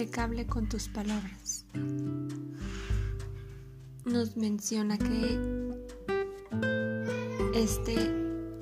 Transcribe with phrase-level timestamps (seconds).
[0.00, 1.66] impecable con tus palabras.
[4.06, 5.38] Nos menciona que
[7.54, 7.96] este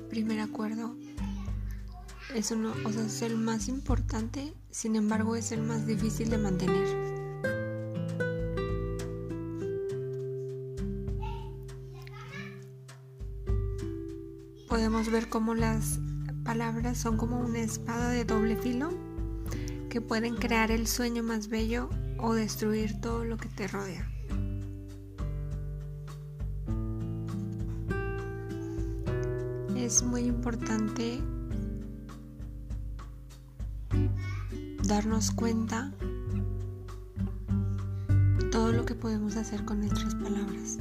[0.09, 0.97] primer acuerdo
[2.35, 6.87] es uno, es el más importante, sin embargo es el más difícil de mantener.
[14.67, 15.99] Podemos ver cómo las
[16.43, 19.08] palabras son como una espada de doble filo
[19.89, 21.89] que pueden crear el sueño más bello
[22.19, 24.07] o destruir todo lo que te rodea.
[29.75, 31.19] Es muy importante
[34.87, 35.91] darnos cuenta
[38.51, 40.77] todo lo que podemos hacer con nuestras palabras.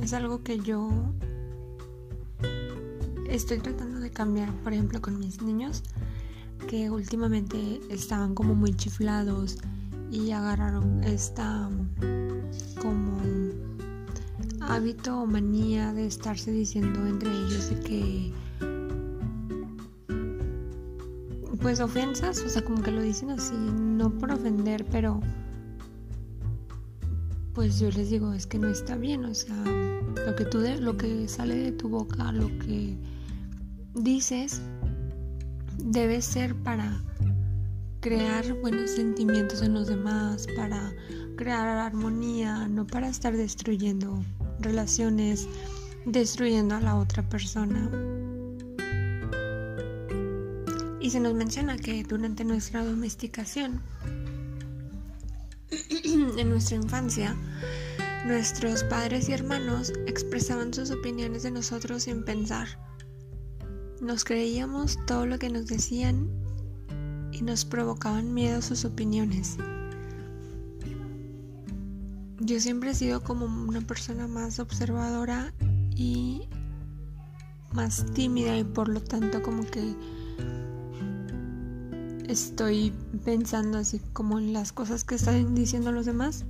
[0.00, 1.12] Es algo que yo
[3.30, 5.82] estoy tratando de cambiar, por ejemplo, con mis niños,
[6.68, 9.58] que últimamente estaban como muy chiflados
[10.10, 11.70] y agarraron esta
[12.80, 13.18] como
[14.60, 18.32] hábito o manía de estarse diciendo entre ellos de que
[21.60, 25.20] pues ofensas, o sea, como que lo dicen así, no por ofender, pero
[27.52, 29.56] pues yo les digo, es que no está bien, o sea,
[30.26, 32.96] lo que tú de, lo que sale de tu boca, lo que
[33.94, 34.60] dices
[35.78, 37.02] debe ser para
[38.00, 40.92] crear buenos sentimientos en los demás, para
[41.36, 44.22] crear armonía, no para estar destruyendo
[44.60, 45.48] relaciones,
[46.06, 47.90] destruyendo a la otra persona.
[51.00, 53.80] Y se nos menciona que durante nuestra domesticación,
[56.04, 57.36] en nuestra infancia,
[58.26, 62.68] nuestros padres y hermanos expresaban sus opiniones de nosotros sin pensar
[64.00, 66.28] nos creíamos todo lo que nos decían
[67.32, 69.56] y nos provocaban miedo sus opiniones.
[72.38, 75.52] Yo siempre he sido como una persona más observadora
[75.94, 76.48] y
[77.72, 79.94] más tímida y por lo tanto como que
[82.26, 82.92] estoy
[83.24, 86.46] pensando así como en las cosas que están diciendo los demás.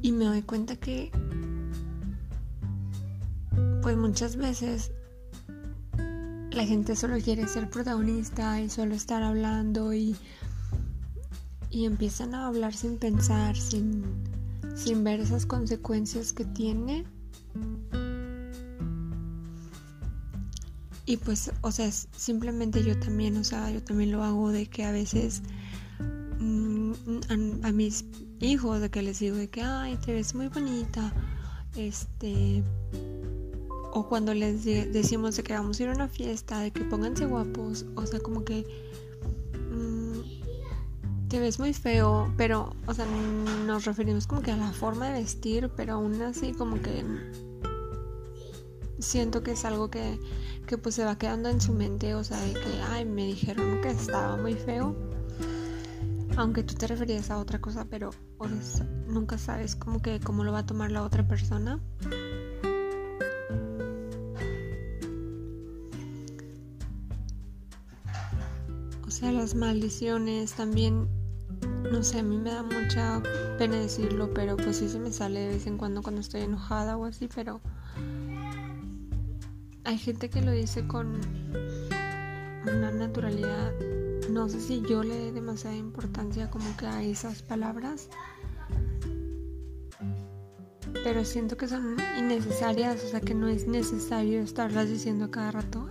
[0.00, 1.12] Y me doy cuenta que
[3.82, 4.92] pues muchas veces
[6.52, 10.16] la gente solo quiere ser protagonista y solo estar hablando y,
[11.70, 14.04] y empiezan a hablar sin pensar, sin,
[14.76, 17.04] sin ver esas consecuencias que tiene.
[21.04, 24.84] Y pues, o sea, simplemente yo también, o sea, yo también lo hago de que
[24.84, 25.42] a veces
[26.38, 26.92] mm,
[27.28, 28.04] a, a, mis
[28.40, 31.12] hijos, de que les digo de que, ay, te ves muy bonita,
[31.76, 32.62] este,
[33.94, 37.26] o cuando les decimos de que vamos a ir a una fiesta, de que pónganse
[37.26, 38.64] guapos, o sea, como que
[39.70, 43.04] mm, te ves muy feo, pero, o sea,
[43.66, 47.04] nos referimos como que a la forma de vestir, pero aún así como que
[48.98, 50.18] siento que es algo que,
[50.66, 53.82] que pues se va quedando en su mente, o sea, de que, ay, me dijeron
[53.82, 54.96] que estaba muy feo,
[56.38, 58.10] aunque tú te referías a otra cosa, pero
[59.06, 61.78] nunca sabes como que cómo lo va a tomar la otra persona.
[69.12, 71.06] Sea, las maldiciones también,
[71.92, 73.22] no sé, a mí me da mucha
[73.58, 76.96] pena decirlo, pero pues sí se me sale de vez en cuando cuando estoy enojada
[76.96, 77.60] o así, pero
[79.84, 81.20] hay gente que lo dice con
[82.62, 83.72] una naturalidad.
[84.30, 88.08] No sé si yo le dé demasiada importancia como que a esas palabras,
[91.04, 95.86] pero siento que son innecesarias, o sea que no es necesario estarlas diciendo cada rato,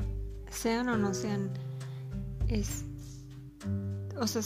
[0.50, 1.52] sean o no sean.
[2.47, 2.85] Es
[4.22, 4.44] o sea,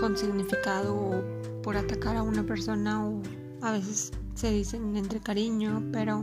[0.00, 3.20] con significado o por atacar a una persona o
[3.60, 6.22] a veces se dicen entre cariño, pero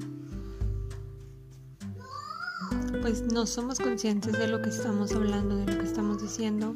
[3.01, 6.75] pues no somos conscientes de lo que estamos hablando, de lo que estamos diciendo.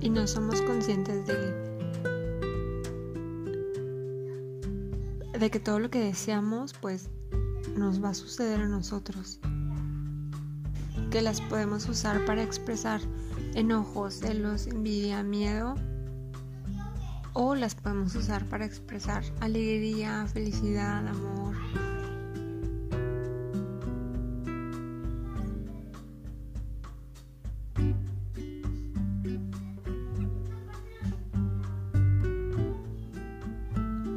[0.00, 1.74] Y no somos conscientes de
[5.38, 7.08] de que todo lo que deseamos pues
[7.76, 9.40] nos va a suceder a nosotros
[11.14, 13.00] que las podemos usar para expresar
[13.54, 15.76] enojos, celos, envidia, miedo
[17.34, 21.54] o las podemos usar para expresar alegría, felicidad, amor.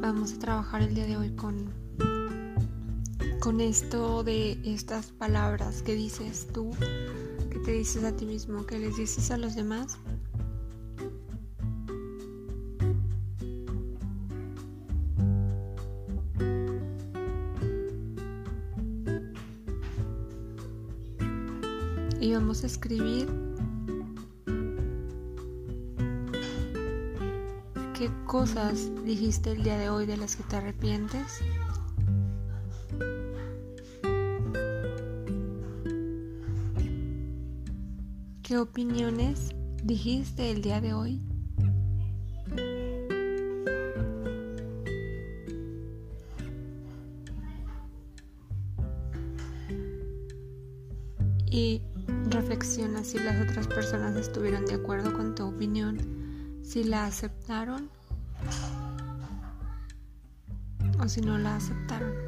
[0.00, 1.87] vamos a trabajar el día de hoy con,
[3.48, 6.70] con esto de estas palabras que dices tú,
[7.50, 9.96] que te dices a ti mismo, que les dices a los demás.
[22.20, 23.30] Y vamos a escribir
[27.94, 31.40] ¿Qué cosas dijiste el día de hoy de las que te arrepientes?
[38.48, 39.50] ¿Qué opiniones
[39.84, 41.20] dijiste el día de hoy?
[51.44, 51.82] Y
[52.30, 55.98] reflexiona si las otras personas estuvieron de acuerdo con tu opinión
[56.62, 57.90] si la aceptaron
[60.98, 62.27] o si no la aceptaron.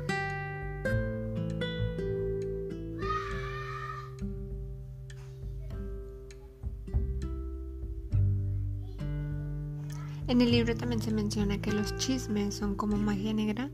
[10.31, 13.69] En el libro también se menciona que los chismes son como magia negra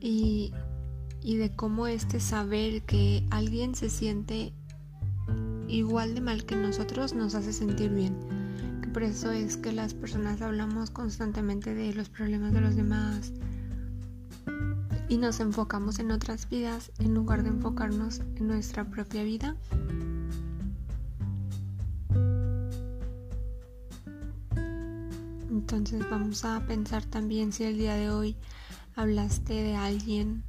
[0.00, 0.52] y,
[1.22, 4.54] y de cómo este saber que alguien se siente
[5.68, 8.40] igual de mal que nosotros nos hace sentir bien
[8.92, 13.32] por eso es que las personas hablamos constantemente de los problemas de los demás
[15.08, 19.56] y nos enfocamos en otras vidas en lugar de enfocarnos en nuestra propia vida.
[25.72, 28.36] Entonces vamos a pensar también si el día de hoy
[28.96, 30.42] hablaste de alguien,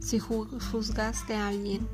[0.00, 1.88] si juzgaste a alguien.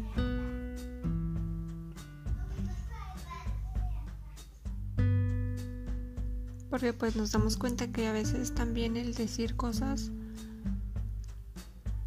[6.70, 10.10] porque pues nos damos cuenta que a veces también el decir cosas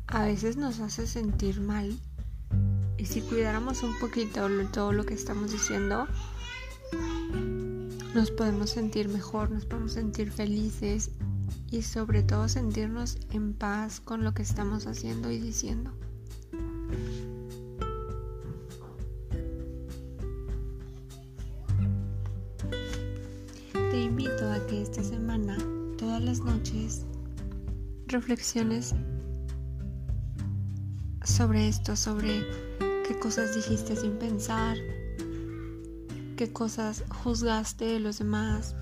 [0.07, 1.97] a veces nos hace sentir mal
[2.97, 6.07] y si cuidáramos un poquito todo lo que estamos diciendo
[8.13, 11.11] nos podemos sentir mejor, nos podemos sentir felices
[11.71, 15.93] y sobre todo sentirnos en paz con lo que estamos haciendo y diciendo.
[24.67, 25.57] que esta semana,
[25.97, 27.05] todas las noches,
[28.07, 28.93] reflexiones
[31.23, 32.43] sobre esto, sobre
[33.07, 34.77] qué cosas dijiste sin pensar,
[36.39, 38.73] qué cosas juzgaste de los demás.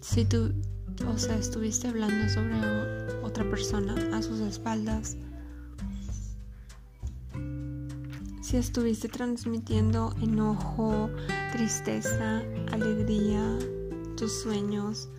[0.00, 0.54] Si tú,
[1.06, 2.56] o sea, estuviste hablando sobre
[3.22, 5.18] otra persona a sus espaldas,
[8.40, 11.10] si estuviste transmitiendo enojo,
[11.52, 12.38] tristeza,
[12.72, 13.58] alegría,
[14.16, 15.10] tus sueños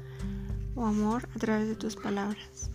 [0.74, 2.72] o amor a través de tus palabras.